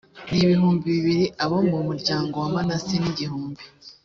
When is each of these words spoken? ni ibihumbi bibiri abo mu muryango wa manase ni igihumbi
ni 0.29 0.37
ibihumbi 0.45 0.85
bibiri 0.95 1.25
abo 1.43 1.57
mu 1.69 1.79
muryango 1.87 2.33
wa 2.41 2.49
manase 2.55 2.93
ni 2.99 3.07
igihumbi 3.13 3.63